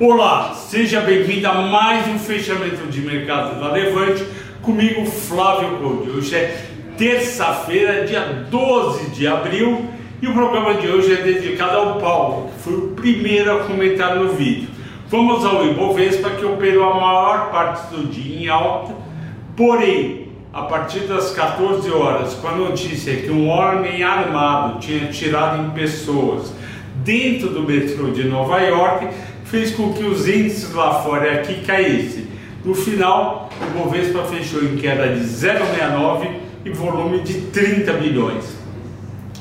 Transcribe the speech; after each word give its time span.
Olá, 0.00 0.54
seja 0.54 1.00
bem-vindo 1.00 1.48
a 1.48 1.54
mais 1.54 2.06
um 2.06 2.20
fechamento 2.20 2.86
de 2.86 3.00
mercado 3.00 3.58
da 3.58 3.72
Levante, 3.72 4.24
comigo 4.62 5.04
Flávio 5.04 5.70
Conde. 5.78 6.10
Hoje 6.10 6.36
é 6.36 6.66
terça-feira, 6.96 8.06
dia 8.06 8.46
12 8.48 9.10
de 9.10 9.26
abril, 9.26 9.86
e 10.22 10.28
o 10.28 10.32
programa 10.32 10.74
de 10.74 10.86
hoje 10.86 11.12
é 11.14 11.16
dedicado 11.16 11.76
ao 11.76 11.98
Paulo, 11.98 12.48
que 12.48 12.60
foi 12.60 12.74
o 12.74 12.88
primeiro 12.90 13.50
a 13.50 13.64
comentar 13.64 14.14
no 14.14 14.28
vídeo. 14.28 14.68
Vamos 15.08 15.44
ao 15.44 15.66
Ibovespa, 15.66 16.30
que 16.30 16.44
operou 16.44 16.92
a 16.92 16.94
maior 16.94 17.50
parte 17.50 17.92
do 17.92 18.06
dia 18.06 18.40
em 18.40 18.48
alta, 18.48 18.94
porém, 19.56 20.28
a 20.52 20.62
partir 20.62 21.08
das 21.08 21.32
14 21.32 21.90
horas, 21.90 22.34
com 22.34 22.46
a 22.46 22.52
notícia 22.52 23.16
que 23.16 23.32
um 23.32 23.48
homem 23.48 24.04
armado 24.04 24.78
tinha 24.78 25.10
tirado 25.10 25.60
em 25.60 25.70
pessoas 25.70 26.52
dentro 27.02 27.48
do 27.48 27.62
metrô 27.62 28.12
de 28.12 28.24
Nova 28.24 28.60
York, 28.60 29.08
fez 29.50 29.70
com 29.72 29.92
que 29.92 30.04
os 30.04 30.28
índices 30.28 30.72
lá 30.72 31.02
fora 31.02 31.32
aqui 31.34 31.62
caíssem. 31.64 32.26
No 32.64 32.74
final, 32.74 33.50
o 33.62 33.78
Bovespa 33.78 34.24
fechou 34.24 34.62
em 34.62 34.76
queda 34.76 35.08
de 35.08 35.20
0,69 35.20 36.28
e 36.64 36.70
volume 36.70 37.20
de 37.20 37.34
30 37.42 37.92
bilhões. 37.94 38.44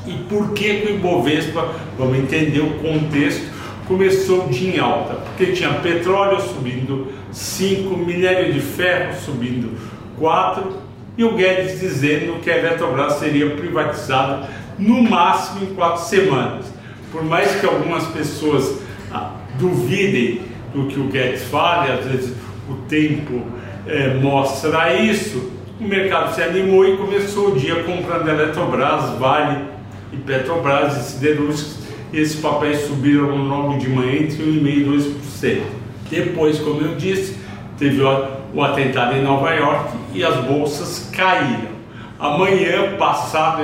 E 0.05 0.13
por 0.29 0.53
que, 0.53 0.85
o 0.87 0.89
Ibovespa, 0.95 1.73
vamos 1.97 2.17
entender 2.17 2.61
o 2.61 2.75
contexto, 2.75 3.45
começou 3.85 4.45
o 4.45 4.49
dia 4.49 4.75
em 4.75 4.79
alta? 4.79 5.15
Porque 5.15 5.51
tinha 5.51 5.73
petróleo 5.73 6.39
subindo 6.39 7.11
5, 7.31 7.97
minério 7.97 8.53
de 8.53 8.61
ferro 8.61 9.13
subindo 9.19 9.77
4 10.17 10.87
e 11.17 11.23
o 11.25 11.33
Guedes 11.33 11.81
dizendo 11.81 12.39
que 12.41 12.49
a 12.49 12.57
Eletrobras 12.57 13.13
seria 13.13 13.49
privatizada 13.49 14.47
no 14.79 15.01
máximo 15.01 15.65
em 15.65 15.73
quatro 15.73 16.03
semanas. 16.03 16.65
Por 17.11 17.23
mais 17.23 17.59
que 17.59 17.65
algumas 17.65 18.05
pessoas 18.07 18.86
ah, 19.17 19.31
duvidem 19.59 20.41
do 20.73 20.85
que 20.87 20.99
o 20.99 21.05
Guedes 21.05 21.43
fala, 21.43 21.93
às 21.93 22.05
vezes 22.05 22.35
o 22.69 22.75
tempo 22.87 23.41
é, 23.87 24.13
mostra 24.15 24.93
isso, 24.93 25.51
o 25.79 25.83
mercado 25.83 26.33
se 26.33 26.41
animou 26.41 26.85
e 26.85 26.97
começou 26.97 27.49
o 27.49 27.55
dia 27.57 27.83
comprando 27.83 28.27
Eletrobras, 28.27 29.11
Vale 29.19 29.65
e 30.11 30.17
Petrobras 30.17 30.97
e 30.97 31.11
siderúrgicas, 31.11 31.77
esses 32.13 32.39
papéis 32.39 32.81
subiram 32.81 33.35
logo 33.35 33.77
de 33.77 33.89
manhã 33.89 34.21
entre 34.21 34.43
1,5% 34.43 34.67
e 34.67 34.85
2%. 34.85 35.61
Depois, 36.09 36.59
como 36.59 36.81
eu 36.81 36.95
disse, 36.95 37.37
teve 37.77 38.01
o 38.01 38.63
atentado 38.63 39.15
em 39.15 39.21
Nova 39.21 39.53
York 39.53 39.89
e 40.13 40.23
as 40.23 40.35
bolsas 40.45 41.09
caíram. 41.13 41.77
Amanhã 42.17 42.95
passado, 42.97 43.63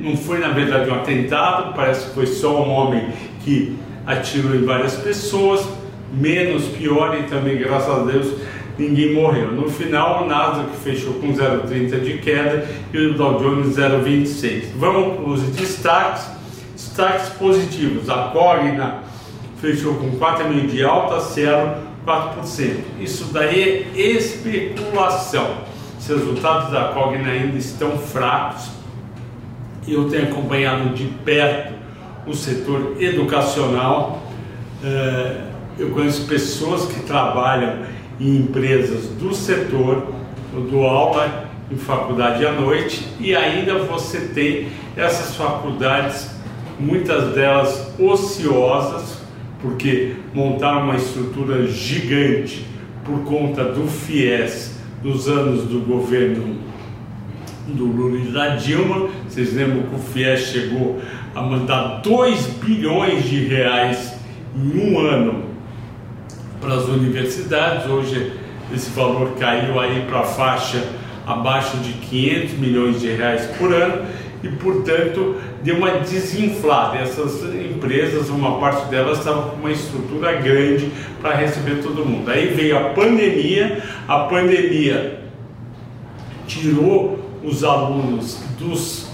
não 0.00 0.16
foi 0.16 0.38
na 0.38 0.48
verdade 0.48 0.90
um 0.90 0.94
atentado, 0.94 1.74
parece 1.74 2.06
que 2.06 2.14
foi 2.14 2.26
só 2.26 2.62
um 2.62 2.70
homem 2.70 3.08
que 3.42 3.76
atirou 4.08 4.56
em 4.56 4.64
várias 4.64 4.94
pessoas, 4.94 5.68
menos 6.10 6.64
pior 6.68 7.14
e 7.18 7.24
também, 7.24 7.58
graças 7.58 7.90
a 7.90 8.02
Deus, 8.04 8.34
ninguém 8.78 9.14
morreu. 9.14 9.52
No 9.52 9.68
final, 9.68 10.24
o 10.24 10.26
Nasdaq 10.26 10.70
fechou 10.82 11.14
com 11.14 11.34
0,30 11.34 12.00
de 12.00 12.18
queda 12.18 12.66
e 12.92 12.98
o 12.98 13.14
Dow 13.14 13.38
Jones 13.38 13.76
0,26. 13.76 14.70
Vamos 14.76 15.16
para 15.16 15.28
os 15.28 15.42
destaques. 15.50 16.26
Destaques 16.74 17.28
positivos. 17.30 18.08
A 18.08 18.30
Cogna 18.32 19.02
fechou 19.60 19.94
com 19.94 20.12
4,5 20.12 20.66
de 20.68 20.82
alta, 20.82 21.20
Cielo 21.20 21.74
4%. 22.06 22.76
Isso 23.00 23.26
daí 23.32 23.86
é 23.94 24.00
especulação. 24.00 25.68
Os 25.98 26.06
resultados 26.06 26.70
da 26.70 26.84
Cogna 26.94 27.28
ainda 27.28 27.58
estão 27.58 27.98
fracos. 27.98 28.70
Eu 29.86 30.08
tenho 30.08 30.30
acompanhado 30.30 30.94
de 30.94 31.04
perto 31.04 31.78
o 32.28 32.34
setor 32.34 32.96
educacional. 33.00 34.22
É, 34.84 35.48
eu 35.78 35.90
conheço 35.90 36.26
pessoas 36.26 36.86
que 36.86 37.00
trabalham 37.00 37.84
em 38.20 38.36
empresas 38.36 39.06
do 39.10 39.34
setor, 39.34 40.08
eu 40.52 40.62
dou 40.62 40.86
aula 40.86 41.48
em 41.70 41.76
faculdade 41.76 42.44
à 42.44 42.52
noite 42.52 43.06
e 43.20 43.34
ainda 43.34 43.78
você 43.78 44.20
tem 44.20 44.68
essas 44.96 45.36
faculdades, 45.36 46.30
muitas 46.80 47.34
delas 47.34 47.92
ociosas, 47.98 49.18
porque 49.60 50.16
montaram 50.34 50.84
uma 50.84 50.96
estrutura 50.96 51.66
gigante 51.66 52.66
por 53.04 53.20
conta 53.24 53.64
do 53.64 53.86
FIES 53.86 54.78
dos 55.02 55.28
anos 55.28 55.64
do 55.64 55.80
governo 55.80 56.58
do 57.74 57.84
Lula 57.84 58.18
e 58.18 58.32
da 58.32 58.56
Dilma. 58.56 59.08
Vocês 59.28 59.54
lembram 59.54 59.82
que 59.82 59.94
o 59.94 59.98
FIES 59.98 60.40
chegou 60.40 61.00
a 61.34 61.42
mandar 61.42 62.00
2 62.02 62.46
bilhões 62.64 63.24
de 63.24 63.44
reais 63.44 64.14
em 64.56 64.78
um 64.78 64.98
ano 64.98 65.44
para 66.60 66.74
as 66.74 66.84
universidades. 66.86 67.86
Hoje 67.86 68.32
esse 68.74 68.90
valor 68.90 69.32
caiu 69.38 69.78
aí 69.80 70.04
para 70.08 70.20
a 70.20 70.24
faixa 70.24 70.82
abaixo 71.26 71.76
de 71.78 71.92
500 71.92 72.58
milhões 72.58 73.00
de 73.00 73.08
reais 73.08 73.46
por 73.58 73.72
ano 73.72 74.06
e, 74.42 74.48
portanto, 74.48 75.36
deu 75.62 75.76
uma 75.76 75.90
desinflada. 75.98 76.98
Essas 76.98 77.42
empresas, 77.54 78.28
uma 78.28 78.58
parte 78.58 78.88
delas 78.88 79.18
estava 79.18 79.50
com 79.50 79.56
uma 79.56 79.70
estrutura 79.70 80.32
grande 80.34 80.90
para 81.20 81.34
receber 81.34 81.82
todo 81.82 82.04
mundo. 82.04 82.30
Aí 82.30 82.48
veio 82.48 82.78
a 82.78 82.90
pandemia, 82.90 83.82
a 84.06 84.20
pandemia 84.20 85.20
tirou 86.46 87.27
os 87.42 87.64
alunos 87.64 88.38
dos 88.58 89.08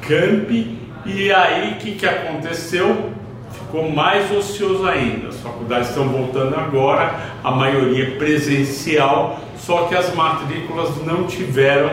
campi 0.00 0.78
e 1.06 1.32
aí 1.32 1.72
o 1.72 1.76
que, 1.76 1.92
que 1.92 2.06
aconteceu? 2.06 3.10
Ficou 3.52 3.90
mais 3.90 4.30
ocioso 4.30 4.86
ainda. 4.86 5.28
As 5.28 5.36
faculdades 5.40 5.88
estão 5.88 6.08
voltando 6.08 6.54
agora, 6.56 7.14
a 7.42 7.50
maioria 7.50 8.16
presencial, 8.16 9.40
só 9.56 9.84
que 9.84 9.94
as 9.94 10.14
matrículas 10.14 10.90
não 11.04 11.24
tiveram 11.24 11.90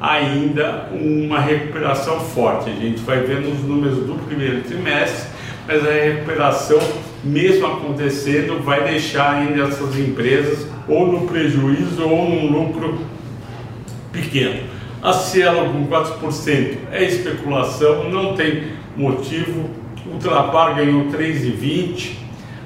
ainda 0.00 0.88
uma 0.92 1.40
recuperação 1.40 2.20
forte. 2.20 2.70
A 2.70 2.74
gente 2.74 3.00
vai 3.02 3.20
vendo 3.20 3.52
os 3.52 3.62
números 3.62 3.98
do 3.98 4.14
primeiro 4.26 4.62
trimestre, 4.62 5.28
mas 5.66 5.86
a 5.86 5.92
recuperação, 5.92 6.80
mesmo 7.22 7.66
acontecendo, 7.66 8.62
vai 8.62 8.84
deixar 8.84 9.34
ainda 9.34 9.64
essas 9.64 9.98
empresas 9.98 10.66
ou 10.88 11.06
no 11.12 11.26
prejuízo 11.26 12.02
ou 12.08 12.28
num 12.28 12.50
lucro 12.50 12.98
pequeno. 14.12 14.77
A 15.00 15.12
Cielo 15.12 15.72
com 15.72 15.86
4% 15.86 16.76
é 16.90 17.04
especulação, 17.04 18.10
não 18.10 18.34
tem 18.34 18.64
motivo. 18.96 19.70
Ultrapar 20.10 20.74
ganhou 20.74 21.04
3,20, 21.06 22.14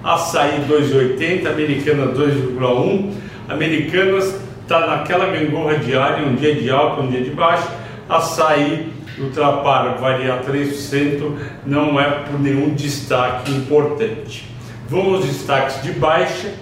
Açaí 0.02 0.64
2,80, 0.66 1.46
Americana 1.46 2.06
2,1. 2.06 3.10
Americanas 3.48 4.34
está 4.62 4.86
naquela 4.86 5.26
gangorra 5.26 5.76
diária, 5.76 6.26
um 6.26 6.34
dia 6.34 6.54
de 6.54 6.70
alta, 6.70 7.02
um 7.02 7.10
dia 7.10 7.20
de 7.20 7.30
baixa. 7.30 7.68
Açaí, 8.08 8.90
Ultrapar 9.18 9.98
variar 9.98 10.42
3%, 10.42 11.36
não 11.66 12.00
é 12.00 12.08
por 12.10 12.40
nenhum 12.40 12.74
destaque 12.74 13.52
importante. 13.52 14.46
Vamos 14.88 15.16
aos 15.16 15.26
destaques 15.26 15.82
de 15.82 15.92
baixa. 15.92 16.54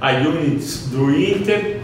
A 0.00 0.10
Units 0.10 0.88
do 0.88 1.16
Inter 1.16 1.81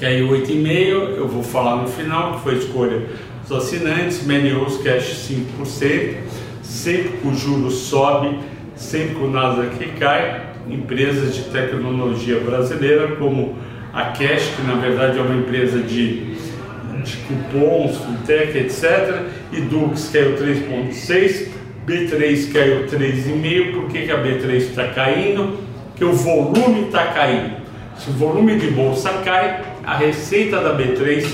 caiu 0.00 0.28
8,5%, 0.28 1.16
eu 1.16 1.28
vou 1.28 1.42
falar 1.42 1.76
no 1.76 1.88
final, 1.88 2.34
que 2.34 2.40
foi 2.42 2.56
escolha 2.56 3.02
dos 3.46 3.52
assinantes, 3.52 4.24
Menios 4.24 4.78
Cash 4.78 5.28
5%, 5.60 6.14
sempre 6.62 7.18
que 7.18 7.28
o 7.28 7.34
juro 7.34 7.70
sobe, 7.70 8.38
sempre 8.74 9.16
que 9.16 9.22
o 9.22 9.30
Nasdaq 9.30 9.86
cai, 9.98 10.54
empresas 10.68 11.36
de 11.36 11.42
tecnologia 11.44 12.40
brasileira 12.40 13.16
como 13.16 13.56
a 13.92 14.06
Cash, 14.06 14.54
que 14.56 14.62
na 14.66 14.74
verdade 14.74 15.18
é 15.18 15.22
uma 15.22 15.36
empresa 15.36 15.78
de, 15.78 16.34
de 16.34 17.16
cupons, 17.28 17.98
fintech, 17.98 18.56
etc. 18.58 19.26
E 19.52 19.60
Dux 19.60 20.08
caiu 20.08 20.36
3,6%, 20.36 21.48
B3 21.86 22.52
caiu 22.52 22.86
3,5%. 22.86 23.72
Por 23.74 23.88
que, 23.90 24.06
que 24.06 24.10
a 24.10 24.18
B3 24.18 24.56
está 24.56 24.88
caindo? 24.88 25.58
Porque 25.90 26.04
o 26.04 26.12
volume 26.12 26.86
está 26.86 27.06
caindo. 27.08 27.62
Se 27.96 28.10
o 28.10 28.14
volume 28.14 28.56
de 28.56 28.68
bolsa 28.72 29.12
cai, 29.24 29.62
a 29.86 29.96
receita 29.96 30.60
da 30.60 30.76
B3 30.76 31.26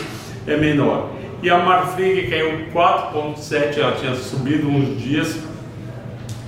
é 0.47 0.57
menor. 0.57 1.11
E 1.43 1.49
a 1.49 1.59
Marfrig 1.59 2.29
caiu 2.29 2.67
4,7, 2.73 3.79
ela 3.79 3.93
tinha 3.93 4.15
subido 4.15 4.69
uns 4.69 5.01
dias 5.01 5.39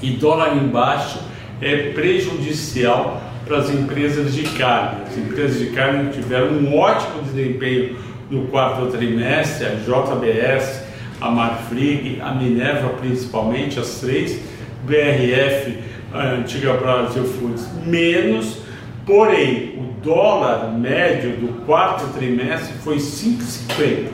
e 0.03 0.11
dólar 0.11 0.57
embaixo 0.57 1.19
é 1.61 1.93
prejudicial 1.93 3.23
para 3.47 3.59
as 3.59 3.71
empresas 3.71 4.35
de 4.35 4.43
carne. 4.59 5.03
As 5.07 5.17
empresas 5.17 5.59
de 5.59 5.67
carne 5.67 6.11
tiveram 6.11 6.49
um 6.49 6.77
ótimo 6.77 7.23
desempenho 7.23 7.97
no 8.29 8.47
quarto 8.49 8.87
trimestre, 8.87 9.67
a 9.67 9.75
JBS, 9.75 10.83
a 11.21 11.31
Marfrig, 11.31 12.21
a 12.21 12.35
Minerva 12.35 12.89
principalmente, 12.91 13.79
as 13.79 14.01
três, 14.01 14.41
BRF, 14.85 15.79
a 16.13 16.33
antiga 16.33 16.75
Brasil 16.75 17.25
Foods, 17.25 17.69
menos, 17.87 18.62
porém 19.07 19.73
dólar 20.03 20.73
médio 20.73 21.37
do 21.37 21.65
quarto 21.65 22.13
trimestre 22.13 22.75
foi 22.83 22.97
5,50. 22.97 24.09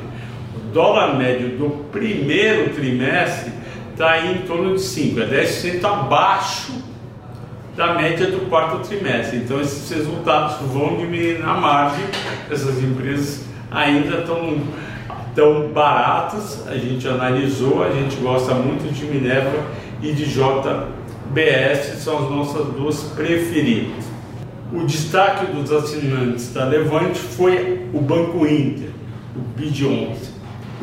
O 0.55 0.59
dólar 0.73 1.17
médio 1.17 1.57
do 1.57 1.71
primeiro 1.91 2.75
trimestre 2.75 3.53
está 3.93 4.27
em 4.27 4.43
torno 4.43 4.77
de 4.77 4.83
5, 4.83 5.21
é 5.21 5.27
10% 5.27 5.85
abaixo 5.85 6.73
da 7.75 7.95
média 7.95 8.27
do 8.27 8.49
quarto 8.49 8.87
trimestre. 8.87 9.39
Então 9.39 9.61
esses 9.61 9.91
resultados 9.91 10.57
vão 10.73 10.97
diminuir 10.97 11.39
na 11.39 11.55
margem. 11.55 12.05
Essas 12.51 12.83
empresas 12.83 13.47
ainda 13.71 14.19
estão 14.19 14.59
tão 15.35 15.69
baratas. 15.69 16.67
A 16.69 16.77
gente 16.77 17.09
analisou, 17.09 17.83
a 17.83 17.91
gente 17.91 18.17
gosta 18.17 18.55
muito 18.55 18.93
de 18.93 19.05
Minerva 19.07 19.65
e 20.03 20.13
de 20.13 20.27
JBS, 20.27 22.03
são 22.03 22.25
as 22.25 22.31
nossas 22.31 22.67
duas 22.75 23.03
preferidas. 23.15 24.08
O 24.71 24.85
destaque 24.85 25.51
dos 25.51 25.73
assinantes 25.73 26.53
da 26.53 26.65
Levante 26.67 27.19
foi 27.19 27.87
o 27.95 28.01
Banco 28.01 28.47
Inter, 28.47 28.91
o 29.35 29.41
BID 29.59 29.87
11. 29.87 30.31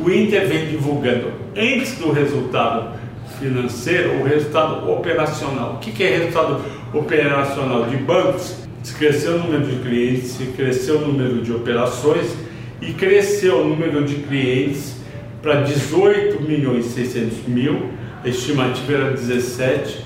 O 0.04 0.10
Inter 0.10 0.48
vem 0.48 0.66
divulgando 0.68 1.32
antes 1.56 1.96
do 2.00 2.12
resultado 2.12 2.98
financeiro 3.40 4.22
o 4.22 4.24
resultado 4.24 4.90
operacional. 4.90 5.76
O 5.76 5.78
que 5.78 6.04
é 6.04 6.18
resultado 6.18 6.62
operacional 6.94 7.86
de 7.86 7.98
bancos? 7.98 8.56
Cresceu 8.98 9.36
o 9.36 9.40
número 9.40 9.66
de 9.66 9.78
clientes, 9.78 10.38
cresceu 10.56 10.98
o 10.98 11.08
número 11.08 11.44
de 11.44 11.52
operações 11.52 12.36
e 12.82 12.92
cresceu 12.92 13.62
o 13.62 13.68
número 13.68 14.04
de 14.04 14.16
clientes 14.16 14.96
para 15.44 15.62
18 15.62 16.42
milhões 16.42 16.88
e 16.88 16.90
600 16.90 17.48
mil, 17.48 17.92
a 18.24 18.28
estimativa 18.28 18.94
era 18.94 19.12
17 19.12 20.04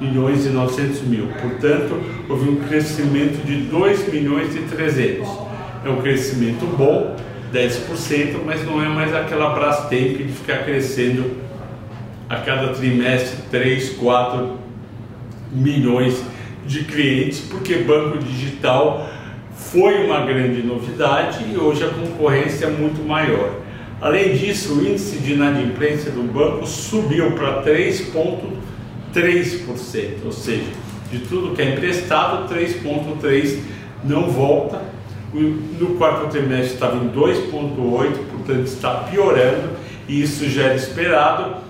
milhões 0.00 0.46
e 0.46 0.48
900 0.48 1.02
mil. 1.02 1.28
Portanto, 1.40 2.00
houve 2.28 2.48
um 2.48 2.56
crescimento 2.56 3.44
de 3.44 3.56
2 3.62 4.12
milhões 4.12 4.54
e 4.56 4.60
300. 4.60 5.28
É 5.84 5.88
um 5.88 6.00
crescimento 6.00 6.64
bom, 6.76 7.16
10%, 7.52 8.40
mas 8.44 8.64
não 8.64 8.82
é 8.82 8.88
mais 8.88 9.14
aquela 9.14 9.50
Brastemp 9.50 10.18
de 10.18 10.32
ficar 10.32 10.64
crescendo 10.64 11.36
a 12.28 12.36
cada 12.36 12.68
trimestre 12.68 13.42
3, 13.50 13.90
4 13.90 14.58
milhões 15.52 16.22
de 16.66 16.84
clientes, 16.84 17.40
porque 17.40 17.78
banco 17.78 18.18
digital 18.18 19.08
foi 19.54 20.04
uma 20.04 20.24
grande 20.24 20.62
novidade 20.62 21.44
e 21.52 21.56
hoje 21.56 21.84
a 21.84 21.88
concorrência 21.88 22.66
é 22.66 22.70
muito 22.70 23.06
maior. 23.06 23.60
Além 24.00 24.34
disso, 24.34 24.74
o 24.74 24.86
índice 24.86 25.18
de 25.18 25.34
inadimplência 25.34 26.10
do 26.10 26.22
banco 26.22 26.66
subiu 26.66 27.32
para 27.32 27.62
3,3%, 27.62 28.40
ou 30.24 30.32
seja, 30.32 30.64
de 31.10 31.18
tudo 31.20 31.54
que 31.54 31.62
é 31.62 31.72
emprestado, 31.72 32.52
3,3% 32.52 33.58
não 34.04 34.30
volta. 34.30 34.80
No 35.32 35.94
quarto 35.96 36.28
trimestre 36.28 36.74
estava 36.74 36.96
em 36.96 37.08
2,8%, 37.08 37.76
portanto 38.30 38.66
está 38.66 38.94
piorando 39.10 39.70
e 40.08 40.22
isso 40.22 40.48
já 40.48 40.64
era 40.64 40.74
esperado 40.74 41.62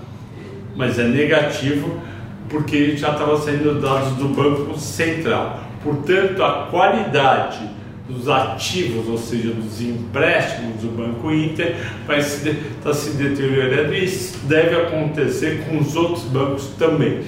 mas 0.75 0.99
é 0.99 1.05
negativo 1.05 2.01
porque 2.49 2.97
já 2.97 3.13
estava 3.13 3.39
saindo 3.39 3.81
dados 3.81 4.13
do 4.13 4.29
Banco 4.29 4.79
Central. 4.79 5.61
Portanto, 5.83 6.43
a 6.43 6.67
qualidade 6.71 7.69
dos 8.09 8.29
ativos, 8.29 9.09
ou 9.09 9.17
seja, 9.17 9.51
dos 9.51 9.81
empréstimos 9.81 10.83
do 10.83 10.89
Banco 10.89 11.33
Inter, 11.33 11.77
vai 12.07 12.19
estar 12.19 12.51
se, 12.51 12.57
tá 12.83 12.93
se 12.93 13.11
deteriorando 13.11 13.95
e 13.95 14.05
isso 14.05 14.39
deve 14.47 14.75
acontecer 14.75 15.65
com 15.69 15.79
os 15.79 15.95
outros 15.95 16.25
bancos 16.25 16.67
também. 16.79 17.21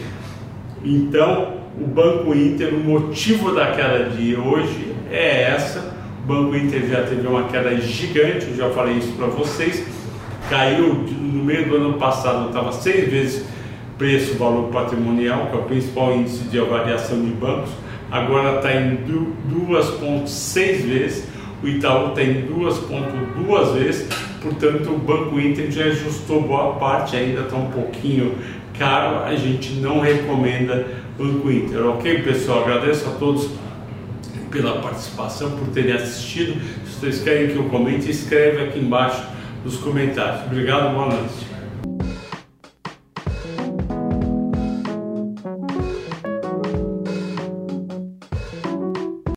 Então, 0.85 1.55
o 1.81 1.87
Banco 1.87 2.35
Inter, 2.35 2.75
o 2.75 2.81
motivo 2.81 3.53
da 3.53 3.73
queda 3.73 4.11
de 4.11 4.37
hoje 4.37 4.95
é 5.11 5.43
essa. 5.43 5.95
O 6.25 6.27
Banco 6.27 6.57
Inter 6.57 6.87
já 6.89 7.03
teve 7.03 7.27
uma 7.27 7.45
queda 7.45 7.77
gigante, 7.81 8.47
eu 8.49 8.57
já 8.57 8.71
falei 8.71 8.97
isso 8.97 9.13
para 9.13 9.27
vocês 9.27 9.85
caiu 10.49 10.95
no 10.95 11.45
meio 11.45 11.69
do 11.69 11.77
ano 11.77 11.95
passado, 11.95 12.49
estava 12.49 12.73
seis 12.73 13.11
vezes 13.11 13.47
preço 13.97 14.37
valor 14.37 14.71
patrimonial, 14.71 15.47
que 15.47 15.57
é 15.57 15.61
o 15.61 15.63
principal 15.63 16.15
índice 16.15 16.45
de 16.45 16.59
avaliação 16.59 17.21
de 17.21 17.31
bancos, 17.31 17.71
agora 18.15 18.57
está 18.59 18.73
em 18.73 18.99
2,6 18.99 20.87
vezes, 20.87 21.27
o 21.61 21.67
Itaú 21.67 22.11
está 22.11 22.23
em 22.23 22.47
2,2 22.47 23.73
vezes, 23.73 24.09
portanto 24.41 24.91
o 24.91 24.99
Banco 24.99 25.41
Inter 25.41 25.69
já 25.73 25.87
ajustou 25.87 26.43
boa 26.43 26.75
parte, 26.75 27.17
ainda 27.17 27.41
está 27.41 27.57
um 27.57 27.73
pouquinho 27.73 28.39
caro, 28.79 29.25
a 29.25 29.35
gente 29.35 29.73
não 29.81 29.99
recomenda 29.99 30.87
Banco 31.19 31.51
Inter, 31.51 31.85
ok 31.89 32.23
pessoal? 32.23 32.63
Agradeço 32.63 33.09
a 33.09 33.13
todos 33.15 33.51
pela 34.49 34.81
participação, 34.81 35.51
por 35.51 35.67
terem 35.69 35.95
assistido. 35.95 36.55
Se 36.87 37.01
vocês 37.01 37.21
querem 37.21 37.49
que 37.49 37.57
eu 37.57 37.65
comente, 37.65 38.09
escreve 38.09 38.63
aqui 38.63 38.79
embaixo 38.79 39.25
nos 39.65 39.77
comentários. 39.79 40.47
Obrigado, 40.47 40.95
boa 40.95 41.09
noite. 41.09 41.54